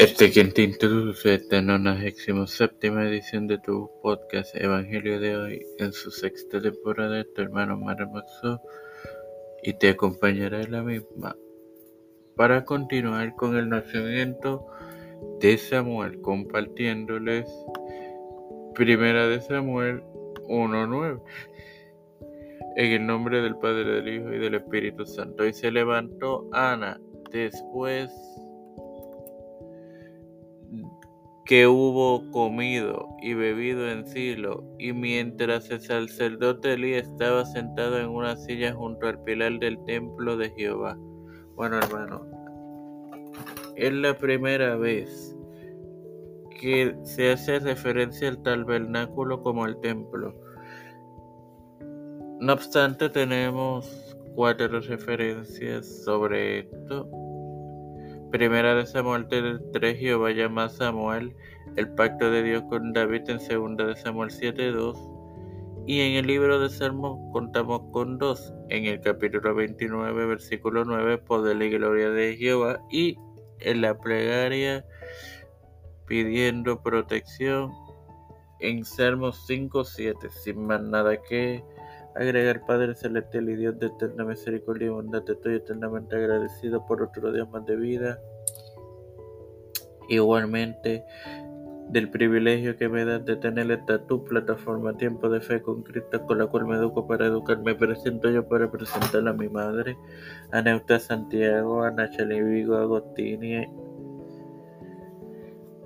[0.00, 5.92] Este quien te introduce esta nonagésima séptima edición de tu podcast Evangelio de hoy en
[5.92, 8.62] su sexta temporada, tu hermano Maramaxo
[9.62, 11.36] y te acompañará en la misma
[12.34, 14.66] para continuar con el nacimiento
[15.38, 17.46] de Samuel, compartiéndoles
[18.74, 20.02] Primera de Samuel
[20.48, 21.20] 1.9.
[22.76, 25.44] En el nombre del Padre, del Hijo y del Espíritu Santo.
[25.44, 26.98] Y se levantó Ana
[27.30, 28.10] después
[31.44, 38.08] que hubo comido y bebido en Silo, y mientras el sacerdote Elí estaba sentado en
[38.08, 40.96] una silla junto al pilar del templo de Jehová.
[41.56, 42.26] Bueno, hermano,
[43.76, 45.36] es la primera vez
[46.60, 50.34] que se hace referencia al tabernáculo como al templo.
[52.40, 57.08] No obstante, tenemos cuatro referencias sobre esto.
[58.30, 61.34] Primera de Samuel 3, Jehová llama a Samuel,
[61.74, 65.10] el pacto de Dios con David en segunda de Samuel 7.2
[65.86, 71.18] y en el libro de Salmos contamos con dos, en el capítulo 29, versículo 9,
[71.18, 73.18] poder y gloria de Jehová y
[73.58, 74.84] en la plegaria
[76.06, 77.72] pidiendo protección
[78.60, 81.64] en Salmos 5.7, sin más nada que
[82.14, 87.32] agregar Padre Celestial y Dios de eterna misericordia y bondad, estoy eternamente agradecido por otro
[87.32, 88.18] día más de vida.
[90.08, 91.04] Igualmente
[91.90, 96.24] del privilegio que me das de tener esta tu plataforma Tiempo de Fe con Cristo
[96.24, 97.58] con la cual me educo para educar.
[97.58, 99.96] Me presento yo para presentar a mi madre,
[100.52, 103.66] a Neuta Santiago, a Nacheli Vigo Agostini,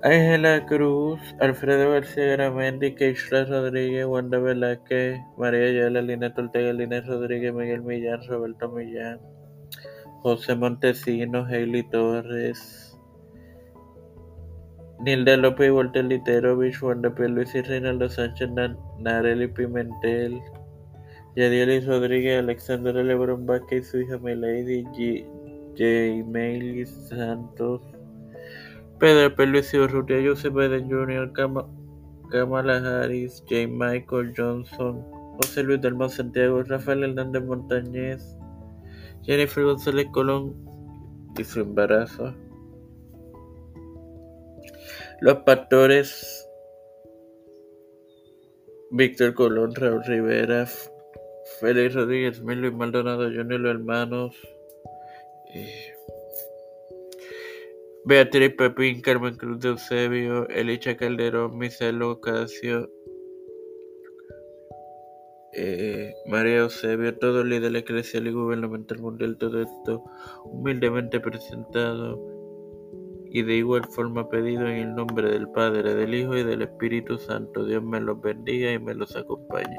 [0.03, 7.53] Ángela Cruz, Alfredo García Garamendi, Keishla Rodríguez, Wanda Velázquez, María Ayala, Lina Ortega, Lina Rodríguez,
[7.53, 9.19] Miguel Millán, Roberto Millán,
[10.21, 12.97] José Montesinos, Hailey Torres,
[14.99, 17.27] Nilda López, Walter Literovich, Wanda P.
[17.27, 18.49] Luis y Reinaldo Sánchez,
[18.99, 20.39] Nareli Pimentel,
[21.35, 24.83] Yadielis Rodríguez, Alexandra Lebron Vázquez y su hija Milady,
[25.75, 26.85] J.
[27.09, 27.81] Santos,
[28.99, 31.31] Pedro Pelvisio, Rutia Joseph Biden Jr.,
[32.31, 33.67] Kamala Harris, J.
[33.67, 35.03] Michael Johnson,
[35.37, 38.37] José Luis del Santiago, Rafael Hernández Montañez,
[39.23, 40.55] Jennifer González Colón
[41.37, 42.33] y su embarazo.
[45.21, 46.45] Los pastores
[48.91, 50.65] Víctor Colón, Raúl Rivera,
[51.59, 54.35] Félix Rodríguez, y Maldonado Jr., los hermanos.
[55.53, 55.94] Eh,
[58.07, 62.87] Beatriz Pepín, Carmen Cruz de Eusebio, Elicha Calderón, Miselo Ocasio,
[65.53, 70.03] eh, María Eusebio, todo el líder eclesial y gubernamental mundial, todo esto
[70.43, 72.21] humildemente presentado
[73.31, 77.17] y de igual forma pedido en el nombre del Padre, del Hijo y del Espíritu
[77.17, 77.65] Santo.
[77.65, 79.77] Dios me los bendiga y me los acompañe.